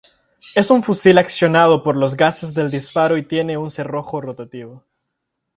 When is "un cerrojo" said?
3.59-4.19